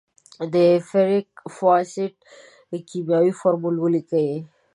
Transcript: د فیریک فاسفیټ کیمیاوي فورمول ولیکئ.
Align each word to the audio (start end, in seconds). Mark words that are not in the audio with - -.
د 0.53 0.55
فیریک 0.89 1.29
فاسفیټ 1.57 2.15
کیمیاوي 2.89 3.33
فورمول 3.39 3.75
ولیکئ. 3.79 4.29